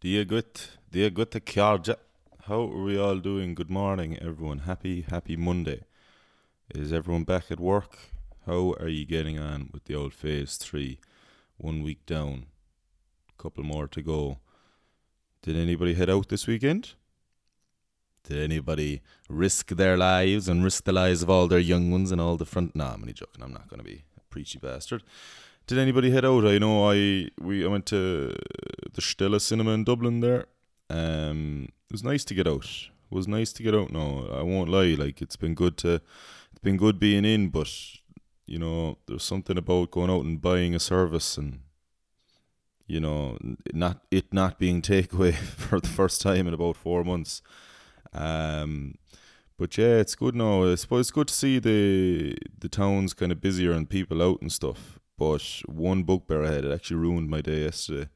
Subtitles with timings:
[0.00, 1.94] Dia gut, dia gutta kjarja.
[2.46, 3.54] How are we all doing?
[3.54, 4.60] Good morning, everyone.
[4.60, 5.82] Happy, happy Monday.
[6.74, 7.98] Is everyone back at work?
[8.46, 11.00] How are you getting on with the old phase three?
[11.58, 12.46] One week down,
[13.36, 14.38] couple more to go.
[15.42, 16.94] Did anybody head out this weekend?
[18.24, 22.22] Did anybody risk their lives and risk the lives of all their young ones and
[22.22, 22.74] all the front?
[22.74, 23.42] Nah, I'm only joking.
[23.44, 25.02] I'm not going to be a preachy bastard.
[25.70, 26.44] Did anybody head out?
[26.44, 28.34] I know I we I went to
[28.92, 30.46] the Stella Cinema in Dublin there.
[30.90, 32.64] Um, it was nice to get out.
[32.64, 33.92] It was nice to get out.
[33.92, 34.96] No, I won't lie.
[34.98, 36.00] Like it's been good to,
[36.50, 37.50] it's been good being in.
[37.50, 37.72] But
[38.46, 41.60] you know, there's something about going out and buying a service and
[42.88, 43.38] you know,
[43.72, 47.42] not it not being takeaway for the first time in about four months.
[48.12, 48.96] Um,
[49.56, 50.64] but yeah, it's good now.
[50.64, 54.40] I suppose it's good to see the the towns kind of busier and people out
[54.40, 54.99] and stuff.
[55.20, 58.08] But one bugbear I had, it actually ruined my day yesterday.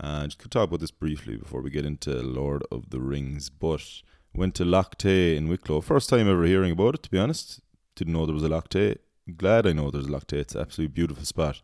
[0.00, 3.50] And uh, could talk about this briefly before we get into Lord of the Rings.
[3.50, 3.82] But
[4.34, 5.82] went to Lough Tay in Wicklow.
[5.82, 7.60] First time ever hearing about it, to be honest.
[7.96, 8.96] Didn't know there was a Lough Tay.
[9.36, 10.38] Glad I know there's a Lough Tay.
[10.38, 11.60] It's an absolutely beautiful spot.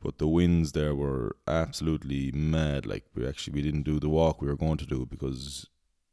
[0.00, 2.86] But the winds there were absolutely mad.
[2.86, 5.66] Like we actually we didn't do the walk we were going to do because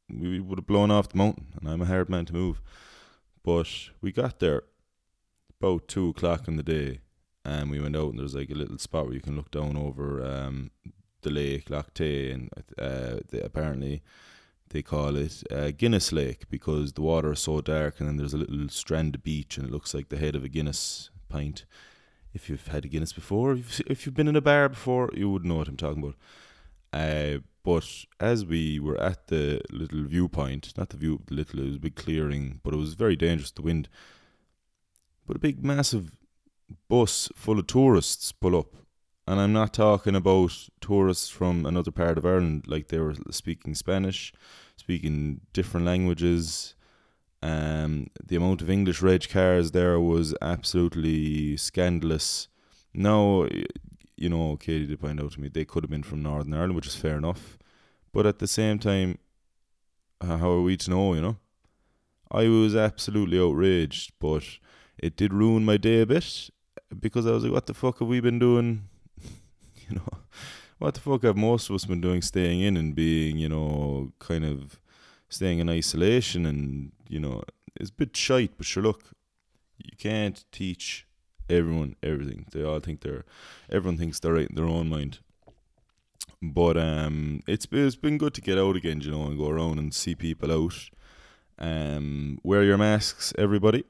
[0.10, 2.62] we would have blown off the mountain, and I'm a hard man to move.
[3.44, 3.68] But
[4.02, 4.64] we got there
[5.60, 7.02] about two o'clock in the day,
[7.44, 9.76] and we went out and there's like a little spot where you can look down
[9.76, 10.72] over um,
[11.22, 14.02] the lake Lough Tay and uh, they, apparently
[14.70, 18.34] they call it uh, Guinness Lake because the water is so dark and then there's
[18.34, 21.66] a little strand of beach and it looks like the head of a Guinness pint.
[22.34, 25.46] If you've had a Guinness before, if you've been in a bar before, you would
[25.46, 26.16] know what I'm talking about.
[26.94, 31.66] Uh, but as we were at the little viewpoint, not the view, the little, it
[31.68, 33.90] was a big clearing, but it was very dangerous, the wind.
[35.28, 36.12] But a big, massive
[36.90, 38.76] bus full of tourists pull up.
[39.28, 43.76] And I'm not talking about tourists from another part of Ireland, like they were speaking
[43.76, 44.34] Spanish,
[44.76, 46.76] speaking different languages.
[47.44, 52.48] Um, the amount of English reg cars there was absolutely scandalous.
[52.94, 53.48] Now,
[54.18, 56.76] you know, Katie did point out to me they could have been from Northern Ireland,
[56.76, 57.58] which is fair enough.
[58.12, 59.18] But at the same time,
[60.20, 61.38] how are we to know, you know?
[62.30, 64.44] I was absolutely outraged, but
[64.98, 66.50] it did ruin my day a bit
[67.00, 68.84] because I was like, what the fuck have we been doing?
[69.90, 70.20] you know,
[70.80, 74.12] what the fuck have most of us been doing staying in and being, you know,
[74.20, 74.80] kind of
[75.30, 77.44] staying in isolation and, you know,
[77.76, 79.12] it's a bit shite, but sure, look,
[79.78, 81.08] you can't teach
[81.50, 82.46] everyone everything.
[82.52, 83.26] They all think they're,
[83.70, 85.20] everyone thinks they're right in their own mind.
[86.42, 89.78] But um, it's it's been good to get out again, you know, and go around
[89.78, 90.90] and see people out.
[91.60, 93.84] Um, wear your masks, everybody.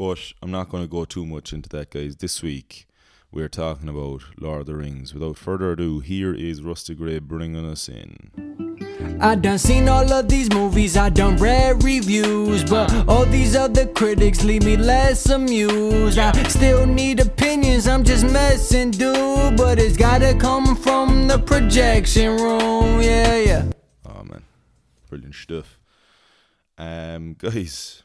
[0.00, 2.16] But I'm not going to go too much into that, guys.
[2.16, 2.86] This week,
[3.30, 5.12] we're talking about Lord of the Rings.
[5.12, 9.18] Without further ado, here is Rusty Gray bringing us in.
[9.20, 13.86] I done seen all of these movies, I done read reviews, but all these other
[13.88, 16.16] critics leave me less amused.
[16.18, 22.40] I still need opinions, I'm just messing, dude, but it's gotta come from the projection
[22.40, 23.64] room, yeah, yeah.
[24.06, 24.44] Oh man,
[25.10, 25.78] brilliant stuff.
[26.78, 28.02] Um, guys,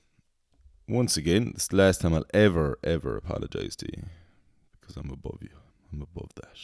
[0.88, 4.03] once again, it's the last time I'll ever, ever apologize to you
[4.79, 5.50] because I'm above you.
[5.91, 6.57] I'm above that.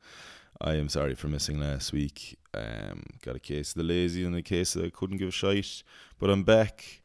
[0.60, 2.38] I am sorry for missing last week.
[2.54, 5.32] Um, got a case of the lazy and a case that I couldn't give a
[5.32, 5.82] shite,
[6.18, 7.02] but I'm back.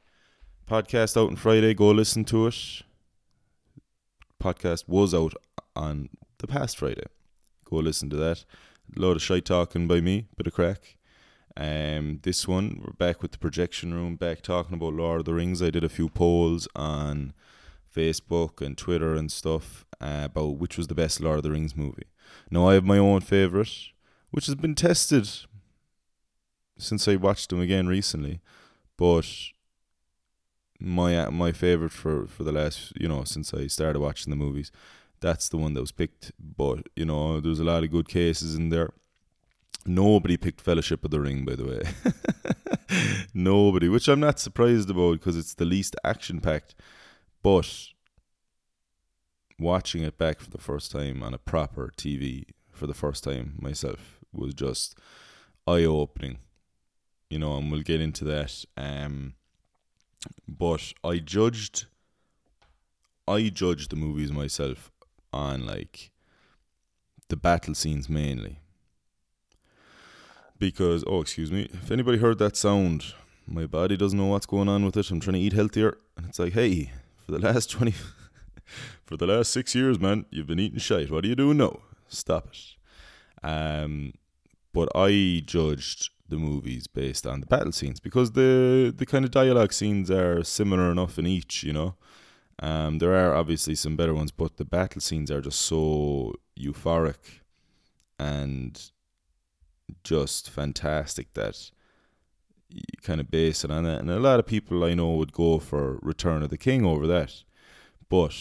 [0.70, 1.74] Podcast out on Friday.
[1.74, 2.84] Go listen to it.
[4.42, 5.34] Podcast was out
[5.76, 7.08] on the past Friday.
[7.66, 8.46] Go listen to that.
[8.96, 10.97] A load of shite talking by me, bit of crack.
[11.60, 15.34] Um, this one, we're back with the projection room, back talking about Lord of the
[15.34, 15.60] Rings.
[15.60, 17.34] I did a few polls on
[17.96, 21.76] Facebook and Twitter and stuff uh, about which was the best Lord of the Rings
[21.76, 22.06] movie.
[22.52, 23.72] Now, I have my own favourite,
[24.30, 25.28] which has been tested
[26.78, 28.40] since I watched them again recently,
[28.96, 29.28] but
[30.80, 34.38] my uh, my favourite for, for the last, you know, since I started watching the
[34.38, 34.72] movies,
[35.22, 36.32] that's the one that was picked.
[36.40, 38.92] But, you know, there's a lot of good cases in there.
[39.88, 43.26] Nobody picked Fellowship of the Ring, by the way.
[43.34, 46.76] Nobody, which I'm not surprised about because it's the least action packed.
[47.42, 47.88] But
[49.58, 53.56] watching it back for the first time on a proper TV for the first time
[53.62, 54.98] myself was just
[55.66, 56.40] eye opening.
[57.30, 58.66] You know, and we'll get into that.
[58.76, 59.36] Um,
[60.48, 61.86] but I judged,
[63.26, 64.92] I judged the movies myself
[65.32, 66.12] on like
[67.30, 68.60] the battle scenes mainly
[70.60, 73.14] because oh excuse me if anybody heard that sound
[73.48, 76.28] my body doesn't know what's going on with it i'm trying to eat healthier and
[76.28, 76.92] it's like hey
[77.26, 77.94] for the last 20
[79.06, 81.12] for the last six years man you've been eating shit.
[81.12, 84.14] what are you doing now stop it um
[84.78, 89.32] but I judged the movies based on the battle scenes because the the kind of
[89.32, 91.96] dialogue scenes are similar enough in each, you know.
[92.60, 97.42] Um, there are obviously some better ones, but the battle scenes are just so euphoric
[98.20, 98.92] and
[100.04, 101.72] just fantastic that
[102.70, 104.00] you kind of base it on that.
[104.00, 107.08] And a lot of people I know would go for Return of the King over
[107.08, 107.44] that.
[108.10, 108.36] But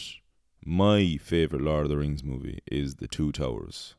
[0.65, 3.95] my favourite Lord of the Rings movie is The Two Towers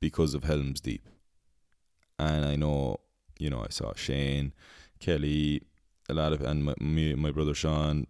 [0.00, 1.08] because of Helm's Deep.
[2.18, 2.98] And I know,
[3.38, 4.52] you know, I saw Shane,
[5.00, 5.62] Kelly,
[6.08, 8.06] a lot of, and my, me, my brother Sean,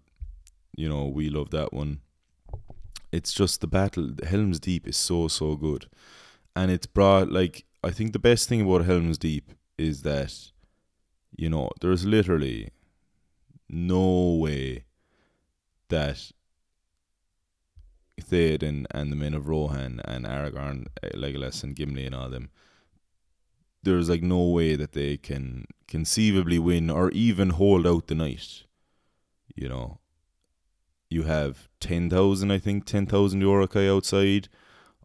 [0.76, 2.00] you know, we love that one.
[3.12, 4.10] It's just the battle.
[4.26, 5.86] Helm's Deep is so so good,
[6.56, 10.32] and it's brought like I think the best thing about Helm's Deep is that,
[11.36, 12.70] you know, there's literally
[13.68, 14.84] no way
[15.88, 16.32] that
[18.20, 22.48] Theoden and the men of Rohan and Aragorn, eh, Legolas and Gimli and all them,
[23.82, 28.62] there's like no way that they can conceivably win or even hold out the night.
[29.54, 29.98] You know,
[31.10, 34.48] you have 10,000, I think, 10,000 Uruk-hai outside,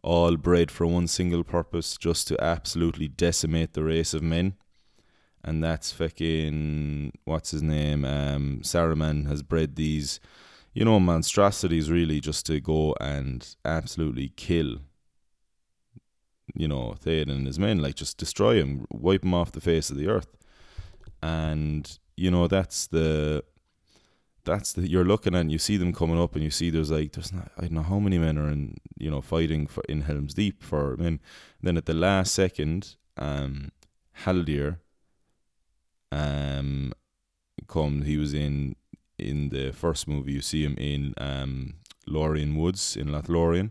[0.02, 4.54] all bred for one single purpose, just to absolutely decimate the race of men.
[5.42, 8.04] And that's fucking, what's his name?
[8.04, 10.20] Um, Saruman has bred these,
[10.74, 14.78] you know, monstrosities really just to go and absolutely kill,
[16.54, 19.90] you know, Theoden and his men, like just destroy him, wipe him off the face
[19.90, 20.36] of the earth.
[21.22, 23.42] And, you know, that's the
[24.44, 26.90] that's the you're looking at and you see them coming up and you see there's
[26.90, 29.82] like there's not I don't know how many men are in you know fighting for
[29.88, 31.20] in Helm's Deep for men.
[31.62, 33.70] Then at the last second, um,
[34.24, 34.78] Haldir,
[36.10, 36.92] um,
[37.68, 38.76] come he was in
[39.18, 40.32] in the first movie.
[40.32, 41.74] You see him in um
[42.06, 43.70] Lorien Woods in Lothlorien.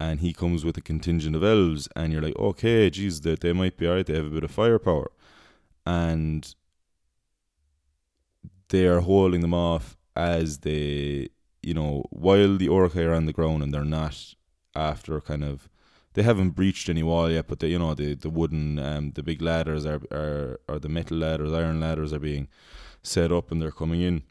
[0.00, 3.52] And he comes with a contingent of elves, and you're like, okay, geez, they, they
[3.52, 4.06] might be alright.
[4.06, 5.10] They have a bit of firepower,
[5.84, 6.54] and
[8.68, 11.28] they are holding them off as they,
[11.62, 14.34] you know, while the Uruk-hai are on the ground and they're not
[14.74, 15.68] after kind of,
[16.14, 19.22] they haven't breached any wall yet, but they, you know, the the wooden, um, the
[19.22, 22.48] big ladders are are or the metal ladders, iron ladders are being
[23.02, 24.22] set up and they're coming in.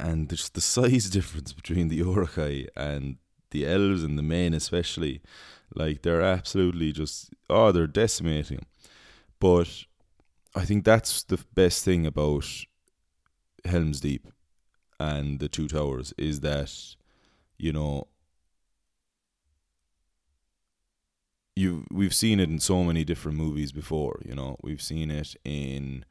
[0.00, 3.16] And just the size difference between the Uruk-hai and
[3.50, 5.20] the elves and the men, especially,
[5.74, 8.64] like they're absolutely just oh, they're decimating.
[9.38, 9.84] But
[10.54, 12.46] I think that's the best thing about
[13.64, 14.28] Helm's Deep
[15.00, 16.72] and the Two Towers is that
[17.58, 18.08] you know
[21.56, 24.20] you we've seen it in so many different movies before.
[24.24, 26.04] You know, we've seen it in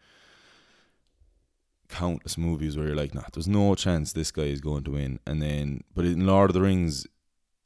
[1.89, 5.19] countless movies where you're like, nah, there's no chance this guy is going to win.
[5.27, 7.05] And then, but in Lord of the Rings,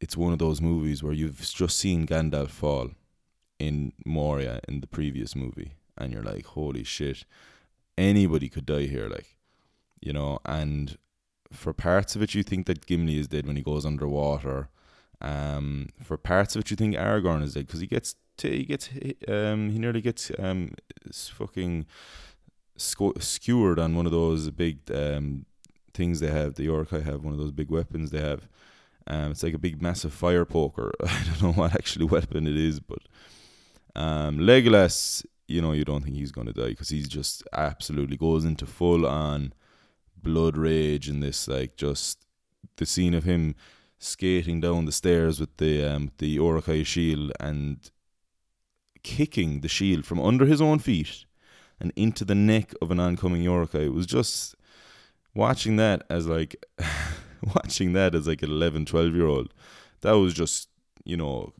[0.01, 2.91] it's one of those movies where you've just seen Gandalf fall
[3.59, 7.25] in Moria in the previous movie, and you're like, holy shit,
[7.97, 9.36] anybody could die here, like
[10.01, 10.97] you know, and
[11.51, 14.69] for parts of it, you think that Gimli is dead when he goes underwater.
[15.21, 18.63] Um, for parts of it, you think Aragorn is dead because he gets t- he
[18.65, 18.89] gets
[19.27, 20.71] um he nearly gets um
[21.11, 21.85] fucking
[22.75, 25.45] sco- skewered on one of those big um
[25.93, 26.55] things they have.
[26.55, 28.47] The Uruk-hai have one of those big weapons they have.
[29.07, 30.91] Um, it's like a big massive fire poker.
[31.03, 32.99] I don't know what actually weapon it is, but
[33.95, 38.45] um, Legolas, you know, you don't think he's to die because he's just absolutely goes
[38.45, 39.53] into full on
[40.27, 42.25] blood rage and this like just
[42.77, 43.55] the scene of him
[43.99, 47.91] skating down the stairs with the um the Uruk-hai shield and
[49.03, 51.25] kicking the shield from under his own feet
[51.79, 53.85] and into the neck of an oncoming Uruk-hai.
[53.89, 54.55] It was just
[55.33, 56.55] watching that as like
[57.55, 59.53] watching that as like an 11 12 year old
[60.01, 60.69] that was just
[61.05, 61.53] you know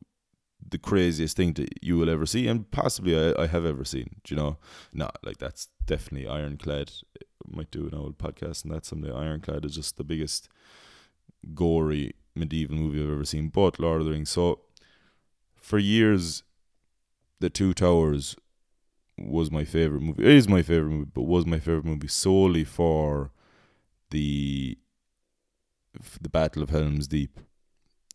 [0.70, 4.10] the craziest thing that you will ever see and possibly I, I have ever seen
[4.24, 4.58] do you know
[4.94, 6.92] no like that's definitely ironclad
[7.50, 9.12] might do an old podcast and that someday.
[9.12, 10.50] Ironclad is just the biggest
[11.54, 13.50] gory medieval movie I've ever seen.
[13.50, 14.30] But Lord of the Rings.
[14.30, 14.62] So
[15.56, 16.44] for years,
[17.40, 18.36] The Two Towers
[19.18, 20.24] was my favorite movie.
[20.24, 23.32] It is my favorite movie, but was my favorite movie solely for
[24.12, 24.78] the
[26.22, 27.40] the Battle of Helm's Deep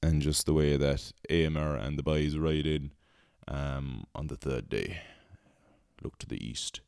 [0.03, 2.93] and just the way that Eomer and the boys ride in
[3.49, 5.01] um, on the third day.
[6.03, 6.81] Look to the east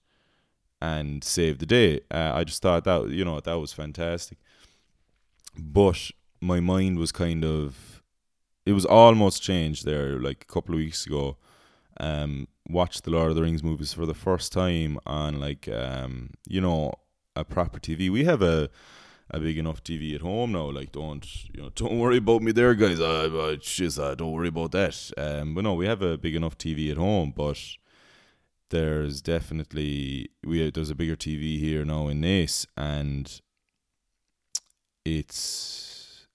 [0.85, 2.01] and save the day.
[2.11, 4.39] Uh, I just thought that you know that was fantastic.
[5.57, 6.11] But
[6.41, 8.03] my mind was kind of
[8.67, 11.37] it was almost changed there like a couple of weeks ago.
[12.01, 16.31] Um, watched the Lord of the Rings movies for the first time on like um,
[16.47, 16.93] you know
[17.37, 18.11] a proper TV.
[18.11, 18.69] We have a
[19.31, 20.71] a big enough TV at home now.
[20.71, 21.71] Like, don't you know?
[21.75, 23.01] Don't worry about me there, guys.
[23.01, 24.97] I, I just uh, don't worry about that.
[25.17, 27.33] Um, but no, we have a big enough TV at home.
[27.35, 27.59] But
[28.71, 33.41] there's definitely we there's a bigger TV here now in Naas, and
[35.05, 36.27] it's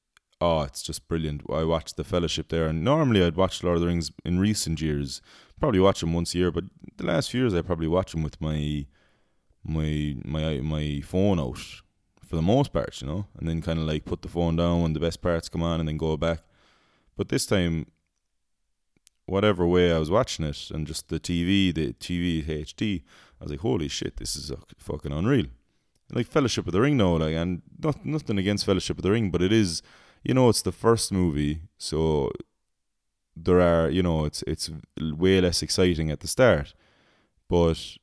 [0.41, 1.41] oh, it's just brilliant.
[1.51, 4.81] I watched the Fellowship there, and normally I'd watch Lord of the Rings in recent
[4.81, 5.21] years.
[5.59, 6.65] Probably watch them once a year, but
[6.97, 8.85] the last few years I probably watch them with my
[9.63, 11.59] my my my phone out
[12.25, 14.81] for the most part, you know, and then kind of like put the phone down
[14.81, 16.41] when the best parts come on, and then go back.
[17.17, 17.87] But this time,
[19.29, 23.03] whatever way I was watching it, and just the TV, the TV HD,
[23.39, 25.47] I was like, holy shit, this is uh, fucking unreal.
[26.11, 29.29] Like Fellowship of the Ring, now, like, and not, nothing against Fellowship of the Ring,
[29.29, 29.81] but it is,
[30.23, 32.31] you know, it's the first movie, so
[33.35, 34.69] there are, you know, it's it's
[34.99, 36.73] way less exciting at the start,
[37.47, 37.97] but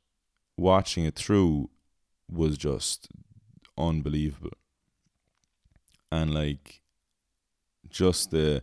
[0.56, 1.68] watching it through
[2.30, 3.08] was just
[3.76, 4.56] unbelievable.
[6.10, 6.80] And like
[7.90, 8.62] just the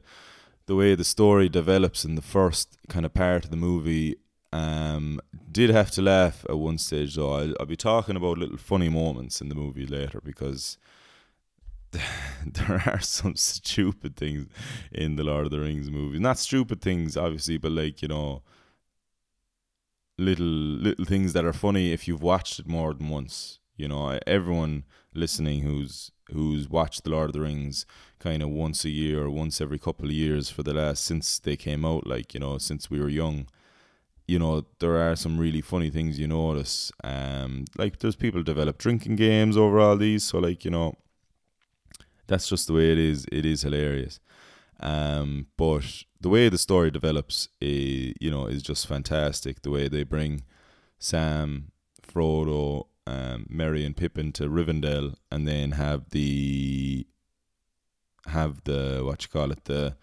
[0.66, 4.16] the way the story develops in the first kind of part of the movie
[4.52, 5.20] um
[5.52, 8.90] did have to laugh at one stage though I'll, I'll be talking about little funny
[8.90, 10.78] moments in the movie later because
[12.46, 14.48] there are some stupid things
[14.92, 16.20] in the Lord of the Rings movie.
[16.20, 18.42] Not stupid things, obviously, but like you know,
[20.18, 23.60] little little things that are funny if you've watched it more than once.
[23.78, 27.86] You know, everyone listening who's who's watched the Lord of the Rings
[28.20, 31.40] kind of once a year or once every couple of years for the last since
[31.40, 33.48] they came out, like you know, since we were young.
[34.28, 36.92] You know, there are some really funny things you notice.
[37.04, 40.96] Um, like there's people develop drinking games over all these, so like you know,
[42.28, 43.26] that's just the way it is.
[43.32, 44.20] It is hilarious.
[44.80, 49.62] Um, but the way the story develops, is, you know, is just fantastic.
[49.62, 50.44] The way they bring
[51.00, 51.72] Sam,
[52.02, 57.06] Frodo, um, Merry, and Pippin to Rivendell, and then have the
[58.28, 59.96] have the what you call it the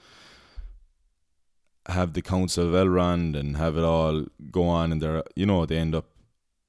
[1.87, 5.67] have the Council of Elrond and have it all go on, and they're you know
[5.67, 6.07] they end up.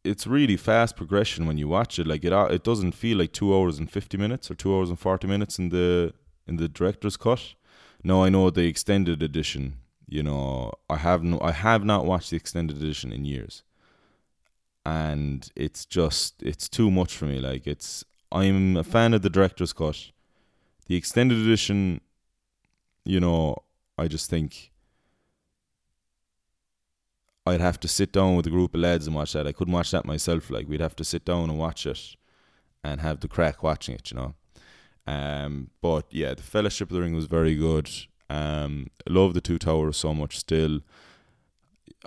[0.04, 2.08] It's really fast progression when you watch it.
[2.08, 5.00] Like it, it doesn't feel like two hours and fifty minutes or two hours and
[5.00, 6.14] forty minutes in the
[6.48, 7.54] in the director's cut
[8.04, 9.78] no, I know the extended edition.
[10.08, 13.64] You know, I have no, I have not watched the extended edition in years,
[14.86, 17.40] and it's just it's too much for me.
[17.40, 20.12] Like it's, I'm a fan of the director's cut.
[20.88, 22.02] The extended edition,
[23.06, 23.58] you know,
[23.98, 24.72] I just think
[27.46, 29.48] I'd have to sit down with a group of lads and watch that.
[29.48, 30.50] I couldn't watch that myself.
[30.50, 32.16] Like we'd have to sit down and watch it,
[32.84, 34.12] and have the crack watching it.
[34.12, 34.36] You know.
[35.08, 37.90] Um, but yeah, the Fellowship of the Ring was very good.
[38.30, 40.82] Um, I love the Two Towers so much still.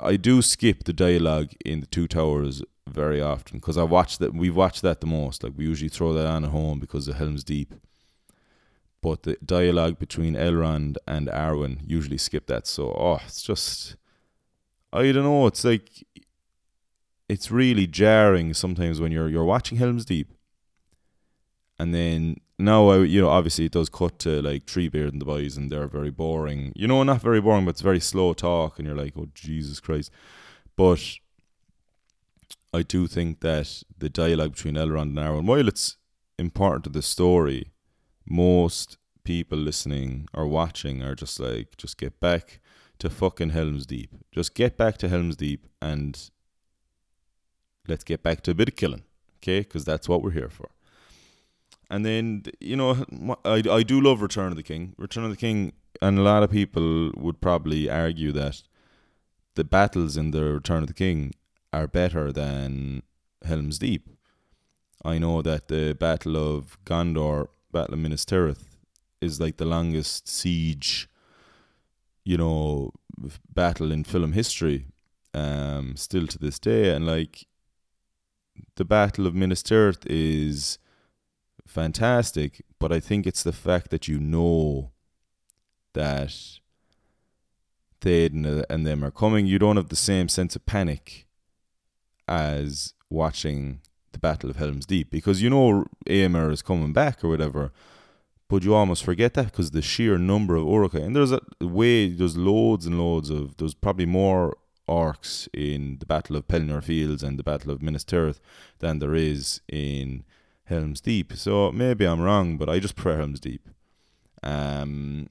[0.00, 4.34] I do skip the dialogue in the Two Towers very often because I watch that.
[4.34, 5.42] We've watched that the most.
[5.42, 7.74] Like we usually throw that on at home because of Helm's Deep.
[9.00, 12.66] But the dialogue between Elrond and Arwen usually skip that.
[12.66, 13.96] So oh, it's just
[14.92, 15.46] I don't know.
[15.46, 16.06] It's like
[17.28, 20.32] it's really jarring sometimes when you're you're watching Helm's Deep,
[21.78, 25.20] and then now I, you know, obviously it does cut to like Tree Beard and
[25.20, 26.72] the boys, and they're very boring.
[26.76, 29.80] You know, not very boring, but it's very slow talk, and you're like, oh Jesus
[29.80, 30.10] Christ.
[30.76, 31.18] But
[32.72, 35.96] I do think that the dialogue between Elrond and Arwen, while it's
[36.38, 37.72] important to the story,
[38.28, 42.60] most people listening or watching are just like, just get back
[42.98, 44.10] to fucking Helm's Deep.
[44.32, 46.30] Just get back to Helm's Deep and
[47.88, 49.04] let's get back to a bit of killing,
[49.38, 49.60] okay?
[49.60, 50.70] Because that's what we're here for.
[51.94, 53.06] And then you know,
[53.44, 54.94] I I do love Return of the King.
[54.98, 58.62] Return of the King, and a lot of people would probably argue that
[59.54, 61.34] the battles in the Return of the King
[61.72, 63.04] are better than
[63.44, 64.08] Helm's Deep.
[65.04, 68.64] I know that the Battle of Gondor, Battle of Minas Tirith,
[69.20, 71.08] is like the longest siege,
[72.24, 72.90] you know,
[73.54, 74.86] battle in film history,
[75.32, 76.90] um, still to this day.
[76.92, 77.46] And like,
[78.74, 80.78] the Battle of Minas Tirith is
[81.66, 84.92] fantastic, but I think it's the fact that you know
[85.92, 86.34] that
[88.00, 89.46] Théoden uh, and them are coming.
[89.46, 91.26] You don't have the same sense of panic
[92.28, 93.80] as watching
[94.12, 97.72] the Battle of Helm's Deep because you know Éomer is coming back or whatever,
[98.48, 102.08] but you almost forget that because the sheer number of Uruk and there's a way
[102.08, 104.56] there's loads and loads of there's probably more
[104.88, 108.40] orcs in the Battle of Pelennor Fields and the Battle of Minas Tirith
[108.78, 110.24] than there is in
[110.64, 111.32] Helm's Deep.
[111.34, 113.68] So maybe I'm wrong, but I just prefer Helm's Deep.
[114.42, 115.28] Um,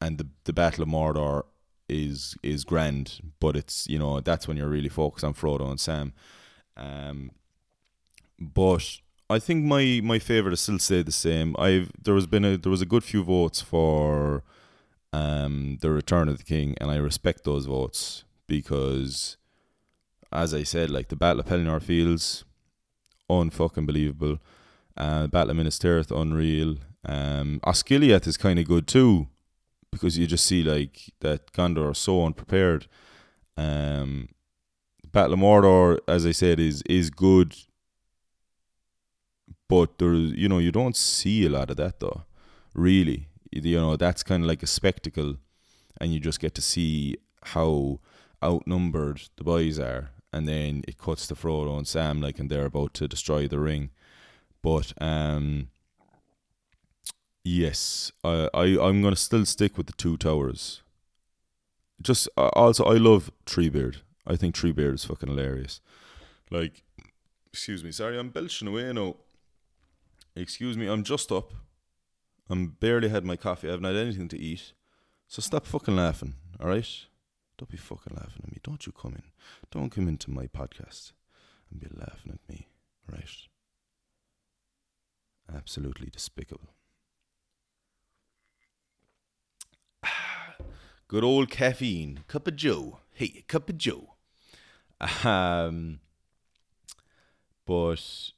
[0.00, 1.44] and the the Battle of Mordor
[1.88, 5.80] is is grand, but it's you know that's when you're really focused on Frodo and
[5.80, 6.12] Sam.
[6.76, 7.30] Um,
[8.38, 8.98] but
[9.30, 11.54] I think my my favorite is still say the same.
[11.58, 14.42] I've there was been a there was a good few votes for
[15.12, 19.36] um the Return of the King, and I respect those votes because
[20.32, 22.44] as I said, like the Battle of Pelennor Fields,
[23.30, 24.38] unfucking believable.
[24.96, 26.76] Uh, Battle of Minas Tirith, unreal.
[27.04, 29.28] Um, Osgiliath is kind of good too,
[29.90, 32.86] because you just see like that Gondor are so unprepared.
[33.56, 34.28] Um,
[35.12, 37.54] Battle of Mordor, as I said, is is good,
[39.68, 42.22] but there, you know, you don't see a lot of that though.
[42.74, 45.36] Really, you know, that's kind of like a spectacle,
[46.00, 48.00] and you just get to see how
[48.42, 52.66] outnumbered the boys are, and then it cuts to Frodo and Sam like, and they're
[52.66, 53.90] about to destroy the ring.
[54.64, 55.68] But um,
[57.44, 60.80] yes, I, I I'm gonna still stick with the two towers.
[62.00, 63.96] Just uh, also, I love Treebeard.
[64.26, 65.82] I think Treebeard is fucking hilarious.
[66.50, 66.82] Like,
[67.52, 69.16] excuse me, sorry, I'm belching away now.
[70.34, 71.52] Excuse me, I'm just up.
[72.48, 73.68] I'm barely had my coffee.
[73.68, 74.72] I haven't had anything to eat.
[75.28, 76.88] So stop fucking laughing, all right?
[77.58, 78.60] Don't be fucking laughing at me.
[78.62, 79.24] Don't you come in.
[79.70, 81.12] Don't come into my podcast
[81.70, 82.68] and be laughing at me,
[83.10, 83.28] right?
[85.52, 86.74] Absolutely despicable.
[91.08, 92.24] Good old caffeine.
[92.28, 93.00] Cup of Joe.
[93.12, 94.14] Hey, cup of Joe.
[95.24, 96.00] Um,
[97.66, 98.30] but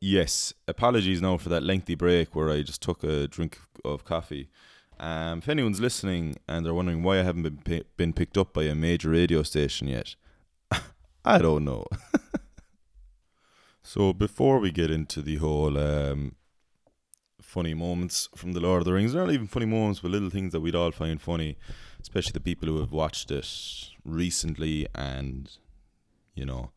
[0.00, 4.50] yes, apologies now for that lengthy break where I just took a drink of coffee.
[5.00, 8.64] Um, if anyone's listening and they're wondering why I haven't been been picked up by
[8.64, 10.14] a major radio station yet,
[11.24, 11.86] I don't know.
[13.84, 16.34] so before we get into the whole um,
[17.40, 20.30] funny moments from the Lord of the Rings, they're not even funny moments, but little
[20.30, 21.58] things that we'd all find funny,
[22.00, 23.46] especially the people who have watched it
[24.04, 25.50] recently and
[26.34, 26.70] you know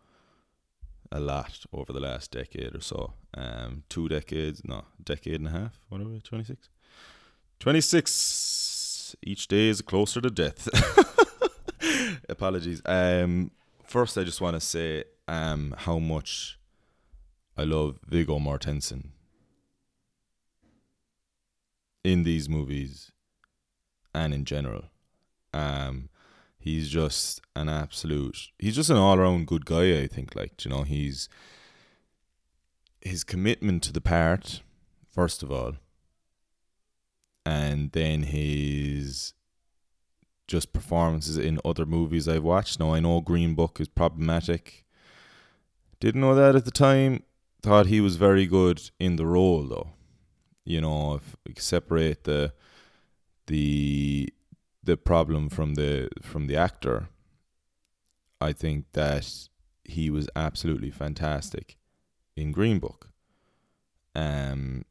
[1.12, 3.14] a lot over the last decade or so.
[3.34, 6.70] Um, two decades, no, decade and a half, whatever, 26.
[7.60, 9.16] 26.
[9.24, 10.68] Each day is closer to death.
[12.30, 12.82] Apologies.
[12.86, 13.52] Um,
[13.86, 16.60] first, I just want to say um, how much
[17.58, 19.10] I love Viggo Mortensen.
[22.04, 23.12] In these movies
[24.14, 24.86] and in general.
[25.54, 26.10] Um,
[26.60, 30.84] he's just an absolute he's just an all-around good guy i think like you know
[30.84, 31.30] he's
[33.00, 34.62] his commitment to the part
[35.10, 35.76] first of all
[37.46, 39.34] and then his
[40.48, 42.80] just performances in other movies i've watched.
[42.80, 44.86] Now i know green book is problematic.
[46.00, 47.24] Didn't know that at the time
[47.62, 49.90] thought he was very good in the role though
[50.64, 52.54] you know if we separate the
[53.48, 54.34] the
[54.88, 57.10] the problem from the from the actor.
[58.40, 59.50] I think that
[59.84, 61.78] he was absolutely fantastic
[62.36, 63.10] in Green Book.
[64.16, 64.86] Um,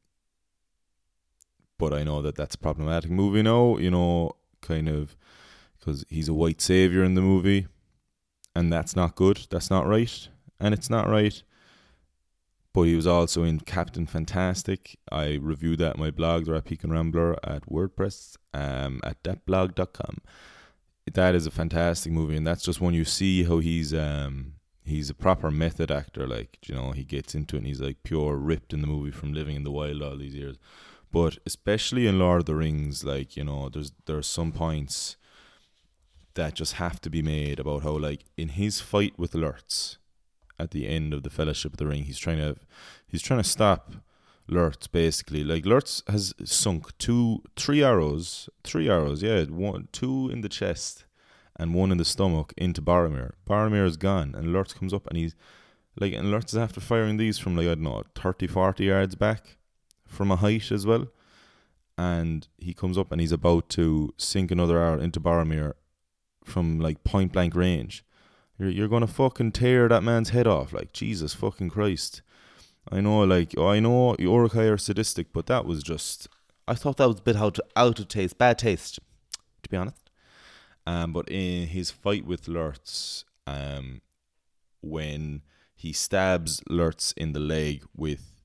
[1.78, 3.78] but I know that that's a problematic movie now.
[3.78, 5.16] You know, kind of
[5.78, 7.66] because he's a white savior in the movie,
[8.54, 9.46] and that's not good.
[9.50, 10.28] That's not right,
[10.60, 11.42] and it's not right
[12.76, 14.98] but he was also in Captain Fantastic.
[15.10, 20.18] I reviewed that in my blog, The and Rambler, at WordPress, um, at thatblog.com.
[21.10, 25.08] That is a fantastic movie, and that's just when you see how he's um, he's
[25.08, 26.26] a proper method actor.
[26.26, 29.10] Like you know, he gets into it, and he's like pure ripped in the movie
[29.10, 30.58] from living in the wild all these years.
[31.10, 35.16] But especially in Lord of the Rings, like you know, there's there's some points
[36.34, 39.96] that just have to be made about how like in his fight with Lurtz,
[40.58, 42.04] at the end of the Fellowship of the Ring.
[42.04, 42.56] He's trying to
[43.06, 43.92] he's trying to stop
[44.48, 45.44] Lurtz basically.
[45.44, 51.04] Like Lurtz has sunk two three arrows, three arrows, yeah, one two in the chest
[51.58, 53.32] and one in the stomach into Boromir.
[53.48, 55.34] Boromir is gone and Lurtz comes up and he's
[55.98, 59.14] like and Lurtz is after firing these from like I don't know 30 40 yards
[59.14, 59.56] back
[60.06, 61.08] from a height as well.
[61.98, 65.72] And he comes up and he's about to sink another arrow into Boromir
[66.44, 68.04] from like point blank range
[68.58, 70.72] you're you're gonna fucking tear that man's head off.
[70.72, 72.22] Like Jesus fucking Christ.
[72.90, 76.28] I know, like I know Uruk-hai are sadistic, but that was just.
[76.68, 78.98] I thought that was a bit out out of taste, bad taste,
[79.62, 80.10] to be honest.
[80.86, 84.02] Um, but in his fight with Lurtz, um,
[84.82, 85.42] when
[85.74, 88.44] he stabs Lurtz in the leg with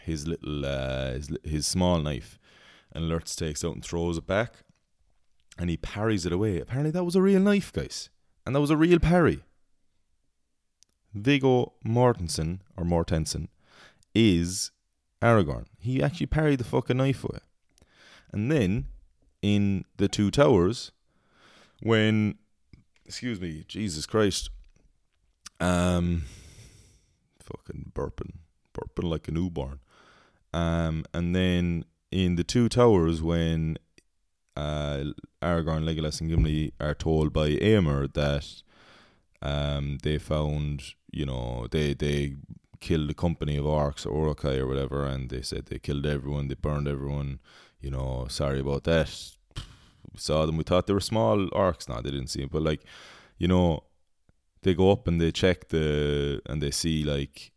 [0.00, 2.38] his little uh, his, his small knife,
[2.92, 4.52] and Lurtz takes out and throws it back,
[5.56, 6.58] and he parries it away.
[6.58, 8.10] Apparently, that was a real knife, guys
[8.46, 9.42] and that was a real parry.
[11.14, 13.48] Viggo Mortensen or Mortensen
[14.14, 14.72] is
[15.22, 15.66] Aragorn.
[15.78, 17.38] He actually parried the fucking knife away.
[18.32, 18.86] And then
[19.42, 20.90] in the Two Towers,
[21.80, 22.36] when
[23.04, 24.50] excuse me, Jesus Christ,
[25.60, 26.24] um,
[27.40, 28.32] fucking burping,
[28.74, 29.80] burping like a newborn.
[30.52, 33.76] Um, and then in the Two Towers, when
[34.56, 35.04] uh,
[35.42, 38.62] Aragorn, Legolas, and Gimli are told by Éomer that
[39.42, 42.36] Um, they found, you know, they they
[42.80, 46.48] killed a company of orcs or Uruk-hai or whatever, and they said they killed everyone,
[46.48, 47.40] they burned everyone.
[47.84, 49.10] You know, sorry about that.
[50.12, 50.56] We saw them.
[50.56, 51.88] We thought they were small orcs.
[51.88, 52.82] No, they didn't see it, but like,
[53.36, 53.84] you know,
[54.62, 57.52] they go up and they check the and they see like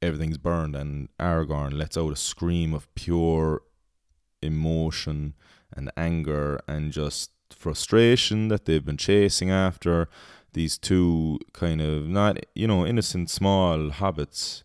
[0.00, 3.62] everything's burned, and Aragorn lets out a scream of pure
[4.40, 5.34] emotion
[5.74, 10.08] and anger and just frustration that they've been chasing after
[10.52, 14.62] these two kind of not you know innocent small hobbits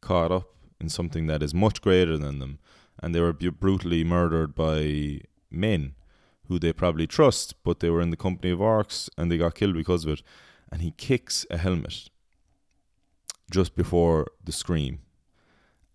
[0.00, 0.48] caught up
[0.80, 2.58] in something that is much greater than them.
[3.02, 5.94] And they were brutally murdered by men
[6.48, 9.54] who they probably trust but they were in the company of orcs and they got
[9.54, 10.22] killed because of it.
[10.72, 12.08] And he kicks a helmet
[13.50, 15.00] just before the scream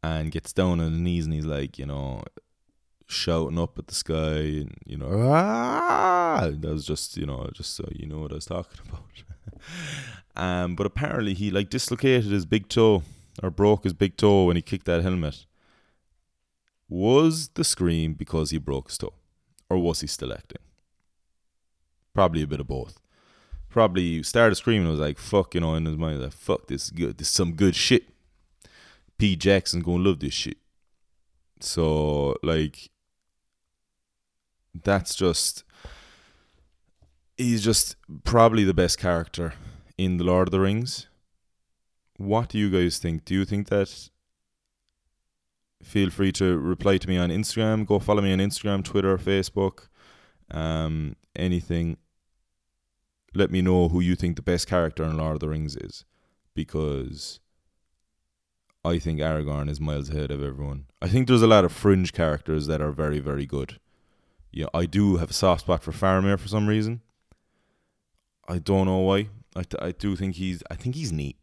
[0.04, 2.22] and gets down on his knees and he's like you know
[3.08, 6.50] shouting up at the sky and you know ah!
[6.52, 9.04] that was just you know just so you know what I was talking about.
[10.36, 13.04] Um but apparently he like dislocated his big toe
[13.44, 15.46] or broke his big toe when he kicked that helmet.
[16.90, 19.14] Was the scream because he broke his toe
[19.70, 20.62] or was he still acting?
[22.14, 23.00] Probably a bit of both.
[23.70, 26.92] Probably started screaming was like fuck you know in his mind like fuck this is
[26.92, 28.10] good this is some good shit.
[29.18, 29.36] P.
[29.36, 30.58] Jackson gonna love this shit.
[31.62, 32.90] So like
[34.84, 35.64] that's just
[37.38, 39.54] he's just probably the best character
[39.98, 41.08] in the Lord of the Rings.
[42.18, 43.26] What do you guys think?
[43.26, 44.10] Do you think that
[45.86, 49.88] feel free to reply to me on Instagram, go follow me on Instagram, Twitter, Facebook,
[50.52, 51.98] um, anything.
[53.34, 56.06] Let me know who you think the best character in Lord of the Rings is
[56.56, 57.40] because
[58.84, 60.86] I think Aragorn is miles ahead of everyone.
[61.02, 63.80] I think there's a lot of fringe characters that are very, very good
[64.52, 67.02] yeah, I do have a soft spot for Faramir for some reason.
[68.48, 69.30] I don't know why.
[69.56, 71.38] I, th- I do think he's I think he's neat.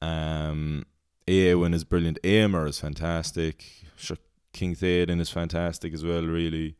[0.00, 0.86] Um,
[1.26, 2.18] Eowyn is brilliant.
[2.22, 3.64] Éomer is fantastic.
[4.52, 6.22] King Theoden is fantastic as well.
[6.22, 6.76] Really,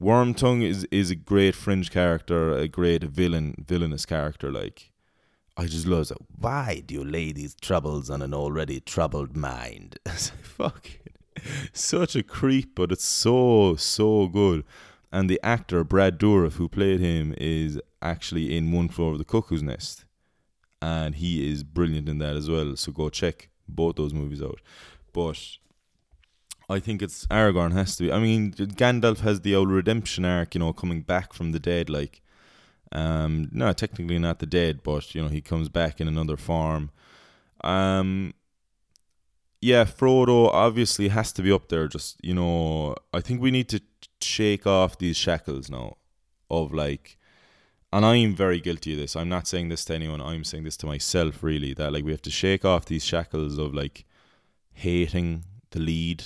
[0.00, 4.52] Wormtongue is is a great fringe character, a great villain villainous character.
[4.52, 4.92] Like,
[5.56, 6.18] I just love that.
[6.38, 9.98] Why do you lay these troubles on an already troubled mind?
[10.06, 10.90] Fuck
[11.72, 14.64] such a creep, but it's so so good.
[15.12, 19.24] And the actor Brad Dourif, who played him, is actually in One Flew Over the
[19.24, 20.04] Cuckoo's Nest,
[20.82, 22.76] and he is brilliant in that as well.
[22.76, 24.60] So go check both those movies out.
[25.12, 25.38] But
[26.68, 28.12] I think it's Aragorn has to be.
[28.12, 31.88] I mean, Gandalf has the old redemption arc, you know, coming back from the dead.
[31.88, 32.20] Like,
[32.92, 36.90] um, no, technically not the dead, but you know, he comes back in another form.
[37.62, 38.34] Um,
[39.60, 41.88] yeah, Frodo obviously has to be up there.
[41.88, 43.80] Just you know, I think we need to
[44.20, 45.96] shake off these shackles now
[46.50, 47.18] of like,
[47.92, 49.16] and I'm very guilty of this.
[49.16, 50.20] I'm not saying this to anyone.
[50.20, 51.42] I'm saying this to myself.
[51.42, 54.04] Really, that like we have to shake off these shackles of like
[54.72, 56.24] hating the lead,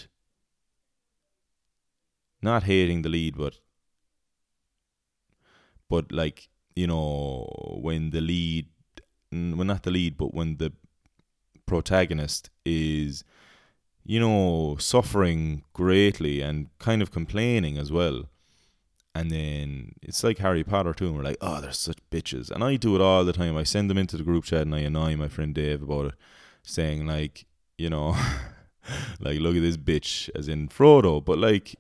[2.43, 3.61] not hating the lead, but
[5.89, 7.49] but like you know
[7.81, 8.67] when the lead,
[9.33, 10.73] well not the lead, but when the
[11.71, 13.23] protagonist is
[14.05, 18.25] you know suffering greatly and kind of complaining as well.
[19.15, 22.51] And then it's like Harry Potter too and we're like oh they're such bitches.
[22.51, 23.57] And I do it all the time.
[23.57, 26.15] I send them into the group chat and I annoy my friend Dave about it
[26.65, 27.47] saying like
[27.79, 28.17] you know
[29.21, 31.25] like look at this bitch as in Frodo.
[31.25, 31.77] But like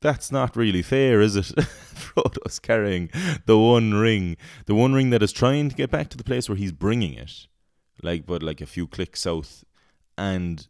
[0.00, 1.46] that's not really fair, is it?
[2.04, 3.10] Frodo's carrying
[3.46, 6.48] the one ring, the one ring that is trying to get back to the place
[6.48, 7.48] where he's bringing it
[8.02, 9.64] like but like a few clicks south
[10.18, 10.68] and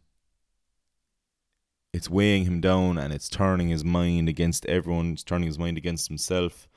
[1.93, 5.77] it's weighing him down and it's turning his mind against everyone, it's turning his mind
[5.77, 6.67] against himself.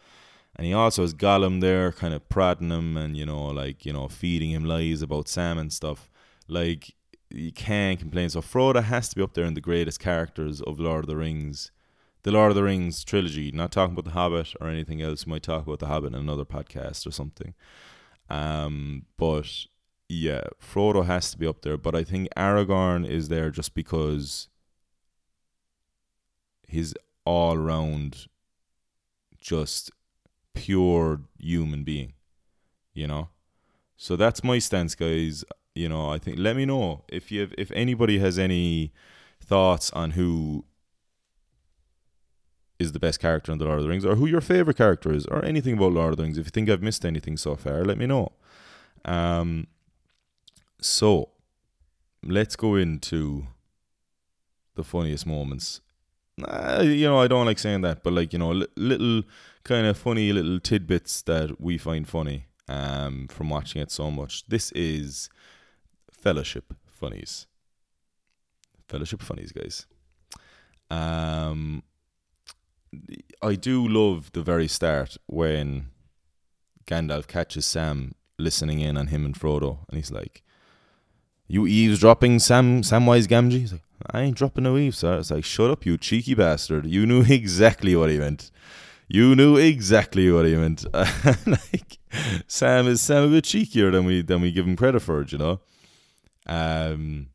[0.54, 3.92] And he also has Gollum there kind of prodding him and, you know, like, you
[3.92, 6.10] know, feeding him lies about Sam and stuff.
[6.48, 6.94] Like,
[7.30, 8.30] you can't complain.
[8.30, 11.16] So Frodo has to be up there in the greatest characters of Lord of the
[11.16, 11.72] Rings.
[12.22, 15.26] The Lord of the Rings trilogy, not talking about The Hobbit or anything else.
[15.26, 17.54] We might talk about The Hobbit in another podcast or something.
[18.28, 19.66] Um, but
[20.08, 24.48] yeah, Frodo has to be up there, but I think Aragorn is there just because
[26.66, 28.26] he's all round
[29.38, 29.90] just
[30.54, 32.12] pure human being,
[32.94, 33.30] you know?
[33.96, 35.44] So that's my stance, guys.
[35.74, 38.92] You know, I think let me know if you have, if anybody has any
[39.40, 40.64] thoughts on who
[42.78, 45.12] is the best character in the Lord of the Rings, or who your favorite character
[45.12, 46.38] is, or anything about Lord of the Rings.
[46.38, 48.32] If you think I've missed anything so far, let me know.
[49.04, 49.66] Um,
[50.86, 51.30] so,
[52.22, 53.46] let's go into
[54.74, 55.80] the funniest moments.
[56.42, 59.22] Uh, you know, I don't like saying that, but like, you know, li- little
[59.64, 62.46] kind of funny little tidbits that we find funny.
[62.68, 64.46] um, from watching it so much.
[64.48, 65.28] This is
[66.10, 67.46] Fellowship Funnies.
[68.88, 69.86] Fellowship Funnies, guys.
[70.90, 71.82] Um,
[73.42, 75.90] I do love the very start when
[76.86, 80.42] Gandalf catches Sam listening in on him and Frodo, and he's like,
[81.48, 85.44] "You eavesdropping, Sam Samwise Gamgee?" He's like, "I ain't dropping no eaves, sir." It's like,
[85.44, 86.86] "Shut up, you cheeky bastard!
[86.86, 88.50] You knew exactly what he meant.
[89.08, 90.84] You knew exactly what he meant."
[91.46, 91.98] like,
[92.46, 95.38] Sam is Sam a bit cheekier than we than we give him credit for, you
[95.38, 95.60] know.
[96.46, 97.28] Um,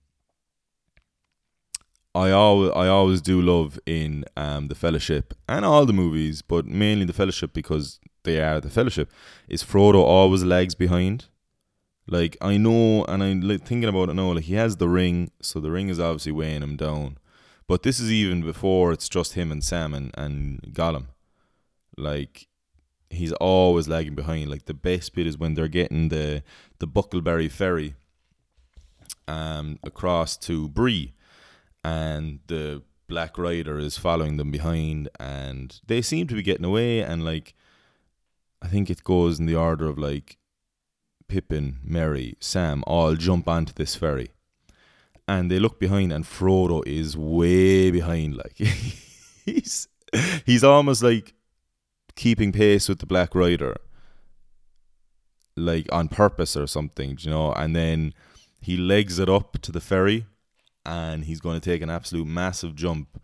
[2.13, 6.65] I always I always do love in um the Fellowship and all the movies, but
[6.65, 9.09] mainly the Fellowship because they are the Fellowship.
[9.47, 11.25] Is Frodo always legs behind?
[12.07, 14.33] Like I know, and I'm like, thinking about it now.
[14.33, 17.17] Like he has the ring, so the ring is obviously weighing him down.
[17.67, 21.07] But this is even before it's just him and Sam and, and Gollum.
[21.97, 22.47] Like
[23.09, 24.49] he's always lagging behind.
[24.49, 26.43] Like the best bit is when they're getting the
[26.79, 27.95] the Bucklebury ferry
[29.27, 31.13] um across to Bree
[31.83, 37.01] and the Black Rider is following them behind and they seem to be getting away
[37.01, 37.53] and like
[38.61, 40.37] I think it goes in the order of like
[41.31, 44.31] Pippin, Merry, Sam all jump onto this ferry.
[45.29, 48.57] And they look behind and Frodo is way behind like
[49.45, 49.87] he's
[50.45, 51.33] he's almost like
[52.15, 53.77] keeping pace with the Black Rider
[55.55, 58.13] like on purpose or something, you know, and then
[58.59, 60.25] he legs it up to the ferry
[60.85, 63.21] and he's going to take an absolute massive jump.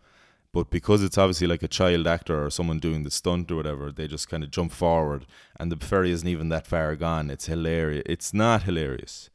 [0.58, 3.92] But because it's obviously like a child actor or someone doing the stunt or whatever,
[3.92, 5.24] they just kind of jump forward,
[5.56, 7.30] and the ferry isn't even that far gone.
[7.30, 8.02] It's hilarious.
[8.06, 9.30] It's not hilarious.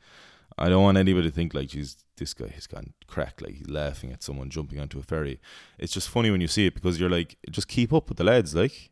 [0.58, 3.70] I don't want anybody to think like, "Geez, this guy has gone crack." Like he's
[3.70, 5.40] laughing at someone jumping onto a ferry.
[5.80, 8.26] It's just funny when you see it because you're like, just keep up with the
[8.26, 8.54] lads.
[8.54, 8.92] Like,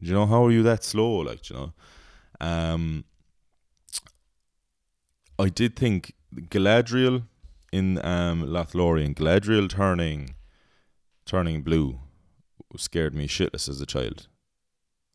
[0.00, 1.18] do you know how are you that slow?
[1.18, 1.72] Like, you know,
[2.40, 3.04] um,
[5.38, 7.22] I did think Galadriel
[7.72, 10.34] in um, Lothlorien, Galadriel turning
[11.32, 11.98] turning blue
[12.76, 14.26] scared me shitless as a child.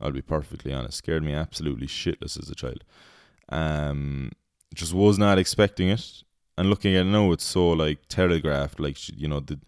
[0.01, 2.83] I'll be perfectly honest, scared me absolutely shitless as a child.
[3.49, 4.31] Um,
[4.73, 6.23] just was not expecting it,
[6.57, 9.59] and looking at it now, it's so like telegraphed, like you know the.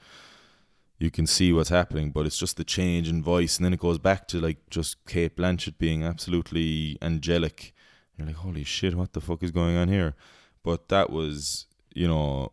[0.98, 3.80] You can see what's happening, but it's just the change in voice, and then it
[3.80, 7.74] goes back to like just Cate Blanchett being absolutely angelic.
[8.18, 10.16] You're like, holy shit, what the fuck is going on here?
[10.64, 12.52] But that was, you know,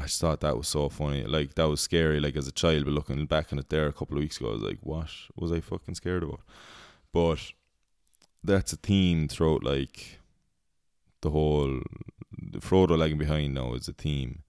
[0.00, 1.24] I just thought that was so funny.
[1.24, 2.20] Like that was scary.
[2.20, 4.50] Like as a child, but looking back on it there a couple of weeks ago,
[4.50, 6.40] I was like, "What was I fucking scared about?"
[7.12, 7.52] But
[8.42, 10.18] that's a theme throughout like
[11.20, 11.82] the whole
[12.40, 14.42] the Frodo lagging behind now is a theme.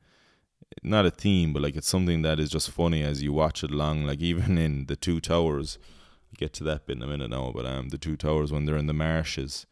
[0.84, 3.72] Not a theme, but like it's something that is just funny as you watch it
[3.72, 4.06] along.
[4.06, 7.52] Like even in the Two Towers, I'll get to that bit in a minute now.
[7.54, 9.66] But um, the Two Towers when they're in the marshes,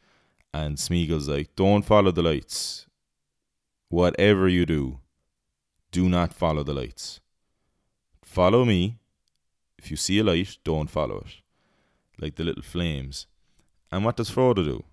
[0.54, 2.86] and Smeagol's like, "Don't follow the lights.
[3.88, 5.00] Whatever you do."
[5.92, 7.20] Do not follow the lights.
[8.24, 9.00] Follow me.
[9.78, 11.42] If you see a light, don't follow it.
[12.20, 13.28] Like the little flames.
[13.92, 14.84] And what does Frodo do?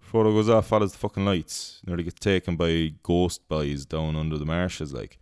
[0.00, 1.80] Frodo goes off, follows the fucking lights.
[1.86, 4.92] Nearly gets taken by ghost boys down under the marshes.
[4.92, 5.18] Like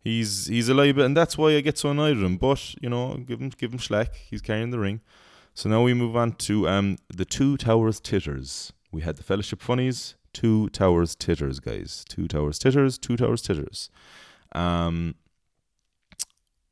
[0.00, 2.36] he's he's a lie, and that's why I get so annoyed at him.
[2.36, 4.14] But you know, give him give him slack.
[4.14, 5.00] He's carrying the ring.
[5.54, 8.72] So now we move on to um the Two Towers titters.
[8.90, 12.04] We had the Fellowship funnies, Two Towers titters, guys.
[12.06, 13.88] Two Towers titters, Two Towers titters.
[14.52, 15.14] Um,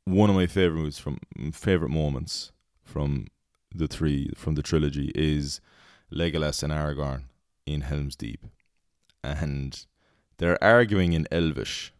[0.03, 1.17] one of my favorite movies from
[1.51, 2.51] favorite moments
[2.83, 3.25] from
[3.73, 5.61] the three from the trilogy is
[6.13, 7.23] Legolas and Aragorn
[7.65, 8.45] in Helm's Deep,
[9.23, 9.83] and
[10.37, 11.91] they're arguing in Elvish.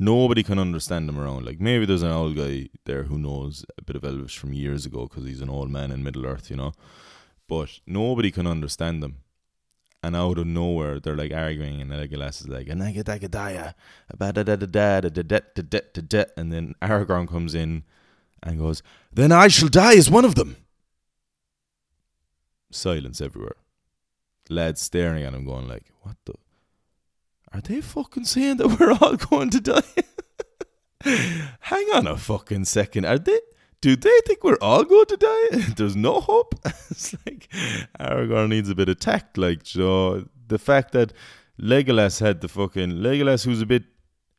[0.00, 1.46] Nobody can understand them around.
[1.46, 4.84] Like maybe there's an old guy there who knows a bit of Elvish from years
[4.84, 6.72] ago because he's an old man in Middle Earth, you know.
[7.46, 9.18] But nobody can understand them
[10.02, 12.80] and out of nowhere they're like arguing and Legolas is like and
[16.36, 17.84] and then Aragorn comes in
[18.42, 18.82] and goes
[19.12, 20.56] then I shall die as one of them
[22.70, 23.56] silence everywhere
[24.48, 26.34] lads staring at him going like what the
[27.52, 29.82] are they fucking saying that we're all going to die
[31.60, 33.40] hang on a fucking second are they
[33.80, 35.72] do they think we're all going to die?
[35.76, 36.54] There's no hope.
[36.90, 37.48] it's like
[38.00, 39.38] Aragorn needs a bit of tact.
[39.38, 41.12] Like, Joe, the fact that
[41.60, 43.84] Legolas had the fucking Legolas, who's a bit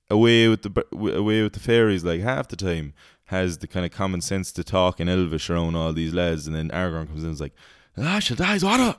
[0.10, 2.94] away with the away with the fairies, like half the time,
[3.26, 6.56] has the kind of common sense to talk in Elvish around all these lads, and
[6.56, 7.54] then Aragorn comes in and is like,
[7.98, 8.98] "Ah, shall die, water."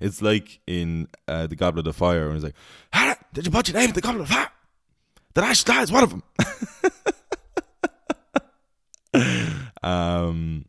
[0.00, 3.78] It's like in uh, the Goblet of Fire, and he's like, "Did you put your
[3.78, 4.50] name in the Goblet of Fire?"
[5.34, 6.22] That I should die is one of them.
[9.82, 10.66] Um,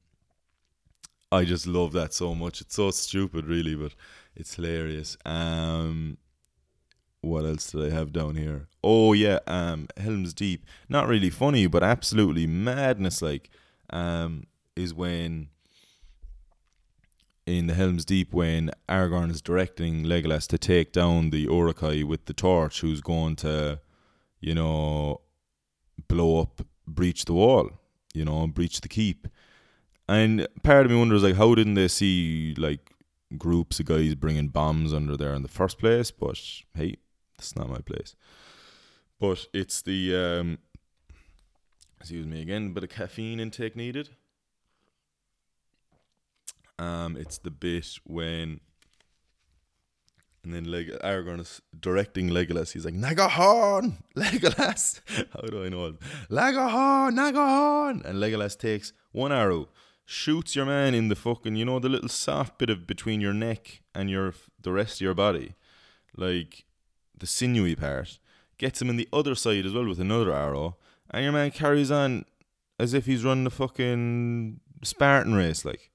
[1.31, 2.61] I just love that so much.
[2.61, 3.93] It's so stupid, really, but
[4.35, 5.17] it's hilarious.
[5.25, 6.17] Um,
[7.21, 8.67] what else did I have down here?
[8.83, 10.65] Oh yeah, um, Helm's Deep.
[10.89, 13.21] Not really funny, but absolutely madness.
[13.21, 13.49] Like,
[13.89, 14.45] um,
[14.75, 15.49] is when
[17.45, 22.25] in the Helm's Deep when Aragorn is directing Legolas to take down the Uruk-hai with
[22.25, 23.79] the torch, who's going to,
[24.39, 25.21] you know,
[26.07, 27.71] blow up, breach the wall,
[28.13, 29.27] you know, breach the keep.
[30.07, 32.91] And part of me wonders, like, how didn't they see like
[33.37, 36.11] groups of guys bringing bombs under there in the first place?
[36.11, 36.39] But
[36.75, 36.97] hey,
[37.37, 38.15] that's not my place.
[39.19, 40.57] But it's the um,
[41.99, 44.09] excuse me again, bit of caffeine intake needed.
[46.77, 48.59] Um, it's the bit when
[50.43, 52.73] and then Leg- Aragorn is directing Legolas.
[52.73, 53.93] He's like, Nagahorn!
[54.15, 54.99] Legolas!
[55.33, 55.99] How do I know it?
[56.29, 57.13] Nagahorn!
[57.13, 58.03] Nagahorn!
[58.03, 59.69] And Legolas takes one arrow,
[60.05, 63.33] shoots your man in the fucking, you know, the little soft bit of between your
[63.33, 65.55] neck and your the rest of your body.
[66.15, 66.65] Like,
[67.17, 68.19] the sinewy part.
[68.57, 70.77] Gets him in the other side as well with another arrow.
[71.09, 72.25] And your man carries on
[72.79, 75.89] as if he's running a fucking Spartan race, like.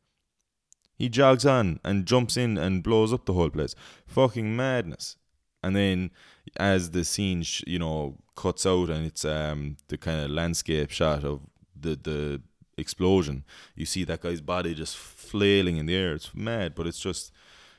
[0.98, 3.74] He jogs on and jumps in and blows up the whole place.
[4.06, 5.16] Fucking madness.
[5.62, 6.10] And then
[6.56, 10.90] as the scene, sh- you know, cuts out and it's um the kind of landscape
[10.90, 11.40] shot of
[11.78, 12.42] the the
[12.76, 16.14] explosion, you see that guy's body just flailing in the air.
[16.14, 17.32] It's mad, but it's just,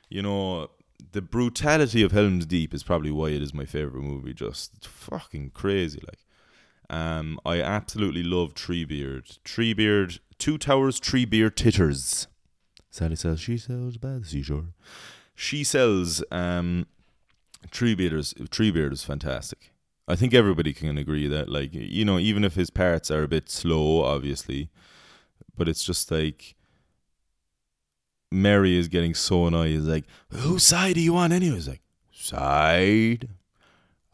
[0.09, 0.69] you know,
[1.11, 4.33] the brutality of Helm's Deep is probably why it is my favorite movie.
[4.33, 6.19] Just fucking crazy, like.
[6.91, 9.37] Um, I absolutely love Treebeard.
[9.45, 12.27] Treebeard, Two Towers, Treebeard Titters.
[12.99, 14.65] Sally sells, she sells by the seashore.
[15.33, 16.85] She sells um,
[17.71, 19.71] Treebeard's Treebeard is fantastic.
[20.05, 23.27] I think everybody can agree that, like, you know, even if his parts are a
[23.27, 24.69] bit slow, obviously,
[25.57, 26.55] but it's just like
[28.31, 29.69] Merry is getting so annoyed.
[29.69, 31.81] He's like, "Whose side do you want?" Anyway, he's like,
[32.11, 33.29] "Side.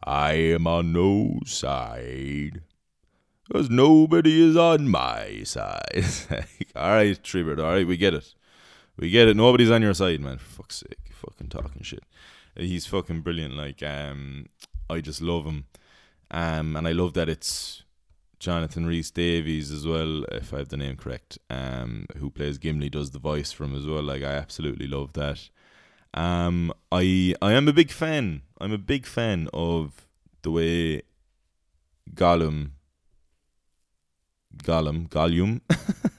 [0.04, 2.62] I am on no side."
[3.48, 6.04] Because nobody is on my side.
[6.76, 8.35] all right, Treebeard, all right, we get it.
[8.96, 9.36] We get it.
[9.36, 10.38] Nobody's on your side, man.
[10.38, 12.04] Fuck's sake, fucking talking shit.
[12.56, 13.54] He's fucking brilliant.
[13.56, 14.46] Like, um,
[14.88, 15.66] I just love him.
[16.30, 17.82] Um, and I love that it's
[18.38, 21.38] Jonathan Rhys Davies as well, if I have the name correct.
[21.50, 24.02] Um, who plays Gimli does the voice for him as well.
[24.02, 25.48] Like, I absolutely love that.
[26.14, 28.42] Um, I I am a big fan.
[28.58, 30.06] I'm a big fan of
[30.42, 31.02] the way
[32.14, 32.70] Gollum,
[34.56, 35.60] Gollum, Gollum,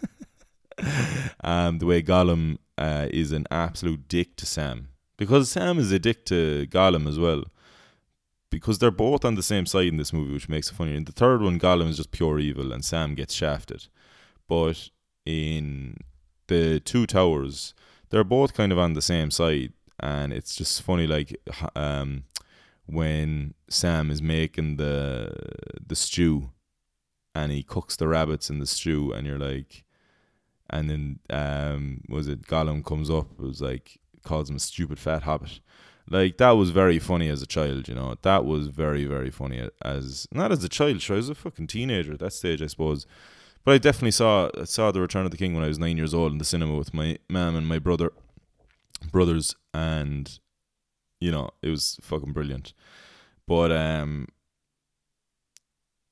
[1.44, 6.00] um, the way Gollum uh, is an absolute dick to Sam because Sam is a
[6.00, 7.44] dick to Gollum as well.
[8.50, 10.96] Because they're both on the same side in this movie, which makes it funny.
[10.96, 13.88] In the third one, Gollum is just pure evil and Sam gets shafted.
[14.48, 14.90] But
[15.26, 15.98] in
[16.48, 17.74] the Two Towers,
[18.10, 21.06] they're both kind of on the same side, and it's just funny.
[21.08, 21.36] Like
[21.76, 22.24] um,
[22.86, 25.34] when Sam is making the
[25.86, 26.52] the stew,
[27.36, 29.84] and he cooks the rabbits in the stew, and you're like,
[30.70, 32.48] and then um was it?
[32.48, 35.60] Gollum comes up it was like calls him a stupid fat hobbit.
[36.10, 38.16] Like that was very funny as a child you know?
[38.22, 41.68] That was very very funny as not as a child sure I was a fucking
[41.68, 43.06] teenager at that stage I suppose.
[43.64, 46.14] But I definitely saw saw the Return of the King when I was nine years
[46.14, 48.12] old in the cinema with my mom and my brother
[49.12, 50.40] brothers and
[51.20, 52.74] you know it was fucking brilliant.
[53.48, 54.28] But um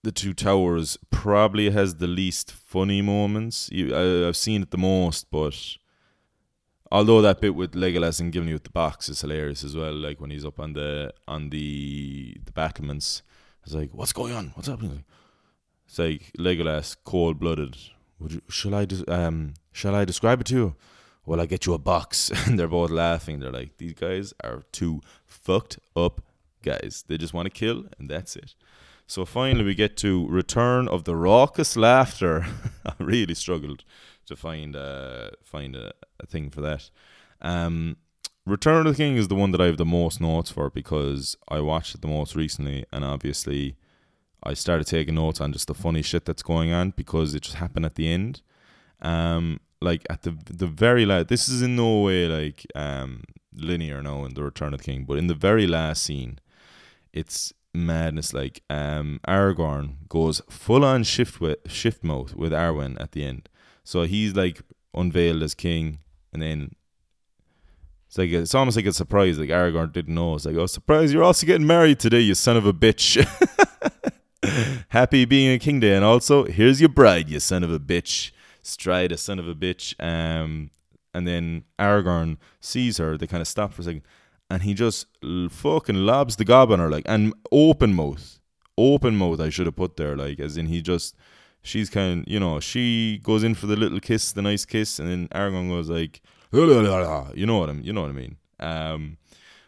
[0.06, 3.70] the Two Towers probably has the least funny moments.
[3.72, 5.78] You, I, I've seen it the most, but
[6.92, 9.94] although that bit with Legolas and Gimli with the box is hilarious as well.
[9.94, 13.24] Like when he's up on the on the the battlements,
[13.64, 14.52] it's like, "What's going on?
[14.54, 15.04] What's happening?"
[15.88, 17.76] It's like Legolas, cold blooded.
[18.20, 20.76] Would you, shall I des- um shall I describe it to you?
[21.26, 23.40] Well, I get you a box, and they're both laughing.
[23.40, 26.22] They're like, "These guys are two fucked up
[26.62, 27.04] guys.
[27.08, 28.54] They just want to kill, and that's it."
[29.08, 32.46] So finally, we get to Return of the Raucous Laughter.
[32.86, 33.84] I really struggled
[34.26, 36.90] to find uh, find a, a thing for that.
[37.42, 37.98] Um,
[38.46, 41.36] Return of the King is the one that I have the most notes for because
[41.50, 43.76] I watched it the most recently, and obviously,
[44.44, 47.58] I started taking notes on just the funny shit that's going on because it just
[47.58, 48.42] happened at the end.
[49.02, 53.24] Um, like at the the very last, this is in no way like um
[53.54, 56.40] linear now in the Return of the King, but in the very last scene,
[57.14, 58.34] it's madness.
[58.34, 63.50] Like um, Aragorn goes full on shift with shift mode with Arwen at the end.
[63.84, 64.62] So he's like
[64.94, 66.00] unveiled as king,
[66.34, 66.76] and then
[68.08, 69.38] it's like it's almost like a surprise.
[69.38, 70.36] Like Aragorn didn't know.
[70.36, 71.14] It's like, oh, surprise!
[71.14, 73.24] You're also getting married today, you son of a bitch.
[74.90, 78.32] Happy being a king day, and also here's your bride, you son of a bitch.
[78.62, 79.94] Stride, a son of a bitch.
[80.04, 80.72] Um,
[81.14, 83.18] and then Aragorn sees her.
[83.18, 84.02] They kind of stop for a second,
[84.50, 85.08] and he just
[85.50, 88.40] fucking lobs the gob on her like, and open mouth,
[88.78, 89.40] open mouth.
[89.40, 91.16] I should have put there like, as in he just.
[91.62, 95.10] She's kind, you know, she goes in for the little kiss, the nice kiss, and
[95.10, 96.22] then Aragorn goes like,
[97.36, 98.38] you know what I'm, you know what I mean.
[98.60, 99.18] Um,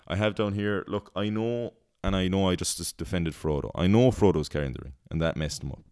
[0.08, 0.86] I have down here.
[0.88, 1.74] Look, I know,
[2.04, 3.72] and I know I just, just defended Frodo.
[3.76, 5.84] I know Frodo's carrying the ring, and that messed him up.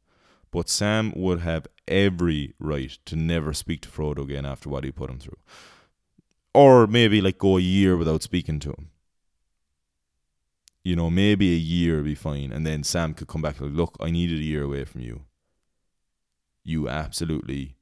[0.52, 4.92] But Sam would have every right to never speak to Frodo again after what he
[4.92, 5.38] put him through,
[6.56, 8.90] or maybe like go a year without speaking to him.
[10.84, 13.72] You know, maybe a year would be fine, and then Sam could come back like,
[13.72, 15.26] "Look, I needed a year away from you.
[16.64, 17.76] You absolutely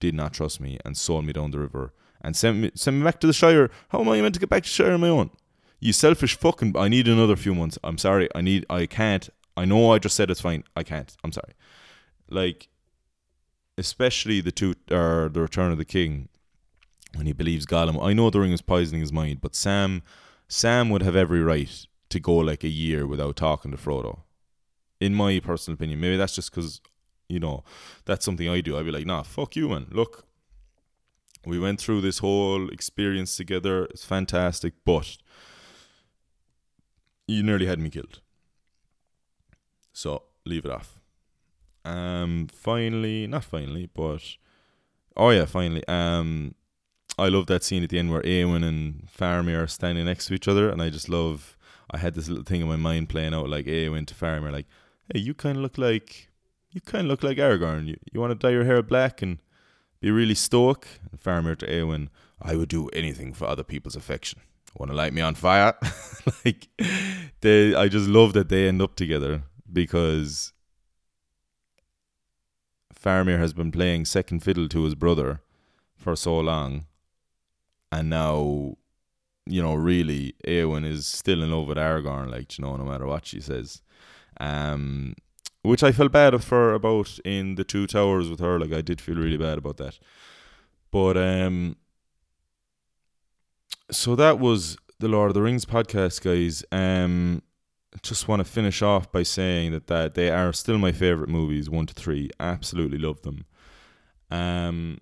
[0.00, 3.04] did not trust me and sold me down the river." and sent me send me
[3.04, 3.70] back to the Shire.
[3.88, 5.30] How am I meant to get back to Shire on my own?
[5.78, 6.76] You selfish fucking.
[6.76, 7.78] I need another few months.
[7.82, 8.28] I'm sorry.
[8.34, 8.66] I need.
[8.68, 9.28] I can't.
[9.56, 9.92] I know.
[9.92, 10.64] I just said it's fine.
[10.76, 11.16] I can't.
[11.24, 11.54] I'm sorry.
[12.28, 12.68] Like,
[13.78, 16.28] especially the two or the Return of the King,
[17.14, 18.02] when he believes Gollum.
[18.02, 20.02] I know the ring is poisoning his mind, but Sam,
[20.48, 24.20] Sam would have every right to go like a year without talking to Frodo.
[25.00, 26.80] In my personal opinion, maybe that's just because
[27.28, 27.64] you know
[28.04, 28.76] that's something I do.
[28.76, 29.86] I'd be like, nah, fuck you, man.
[29.90, 30.26] Look,
[31.46, 33.84] we went through this whole experience together.
[33.86, 35.16] It's fantastic, but
[37.26, 38.20] you nearly had me killed.
[39.92, 41.00] So leave it off.
[41.84, 44.20] Um, finally, not finally, but
[45.16, 45.82] oh yeah, finally.
[45.88, 46.54] Um,
[47.20, 50.34] I love that scene at the end where Eowyn and Faramir are standing next to
[50.34, 51.56] each other, and I just love.
[51.90, 54.66] I had this little thing in my mind playing out like Eowyn to Faramir, like,
[55.12, 56.28] "Hey, you kind of look like,
[56.70, 57.86] you kind of look like Aragorn.
[57.86, 59.38] You you want to dye your hair black and
[60.00, 62.08] be really stoic?" And Faramir to Eowyn,
[62.40, 64.40] "I would do anything for other people's affection.
[64.76, 65.74] Want to light me on fire?"
[66.44, 66.68] like,
[67.40, 67.74] they.
[67.74, 69.42] I just love that they end up together
[69.72, 70.52] because
[72.94, 75.40] Faramir has been playing second fiddle to his brother
[75.96, 76.86] for so long,
[77.92, 78.76] and now,
[79.46, 83.06] you know, really, Eowyn is still in love with Aragorn, like you know, no matter
[83.06, 83.82] what she says.
[84.38, 85.14] Um,
[85.62, 88.58] which I felt bad for about in the Two Towers with her.
[88.58, 89.98] Like I did feel really bad about that.
[90.90, 91.76] But um,
[93.90, 96.64] so that was the Lord of the Rings podcast, guys.
[96.72, 97.42] Um,
[98.02, 101.68] just want to finish off by saying that, that they are still my favorite movies,
[101.68, 102.30] one to three.
[102.38, 103.44] Absolutely love them.
[104.30, 104.98] Um,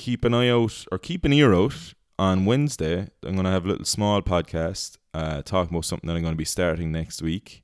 [0.00, 3.08] keep an eye out or keep an ear out on Wednesday.
[3.22, 6.32] I'm going to have a little small podcast uh, talking about something that I'm going
[6.32, 7.62] to be starting next week,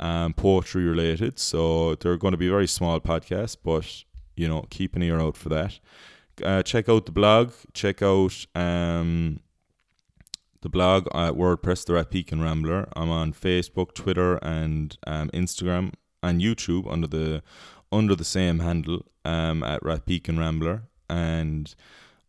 [0.00, 1.38] um, poetry related.
[1.38, 4.02] So they're going to be very small podcasts, but
[4.34, 5.78] you know, keep an ear out for that.
[6.44, 7.52] Uh, check out the blog.
[7.72, 9.38] Check out um,
[10.62, 12.88] the blog at WordPress, the Rat Peak and Rambler.
[12.96, 17.42] I'm on Facebook, Twitter, and um, Instagram and YouTube under the
[17.92, 20.89] under the same handle um, at Rat Peak and Rambler.
[21.10, 21.74] And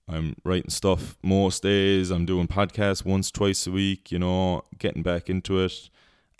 [0.07, 2.11] I'm writing stuff most days.
[2.11, 4.11] I'm doing podcasts once, twice a week.
[4.11, 5.89] You know, getting back into it.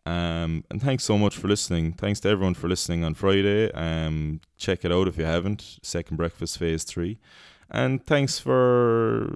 [0.06, 1.94] Um, and thanks so much for listening.
[1.94, 3.72] Thanks to everyone for listening on Friday.
[3.74, 5.78] Um, check it out if you haven't.
[5.84, 7.20] Second Breakfast Phase 3.
[7.70, 9.32] And thanks for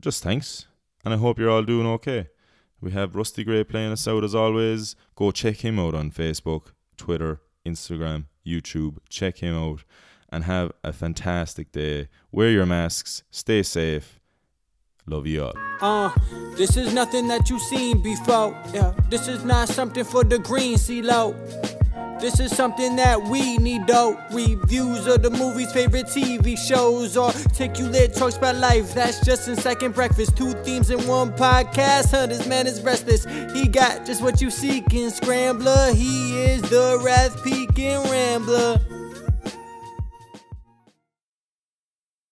[0.00, 0.66] just thanks
[1.06, 2.30] and I hope you're all doing okay.
[2.80, 4.96] We have Rusty Gray playing us out as always.
[5.14, 8.96] Go check him out on Facebook, Twitter, Instagram, YouTube.
[9.08, 9.84] Check him out
[10.30, 12.08] and have a fantastic day.
[12.32, 14.20] Wear your masks, stay safe.
[15.06, 15.54] Love you all.
[15.80, 16.10] Uh,
[16.56, 18.56] this is nothing that you've seen before.
[18.74, 21.76] Yeah, this is not something for the green sea CeeLo.
[22.20, 24.18] This is something that we need though.
[24.32, 28.94] Reviews of the movies, favorite TV shows, or articulate talks about life.
[28.94, 30.36] That's just in second breakfast.
[30.36, 32.10] Two themes in one podcast.
[32.12, 33.26] Hunter's man is restless.
[33.52, 35.92] He got just what you seek in Scrambler.
[35.92, 38.80] He is the Wrath Peak and Rambler.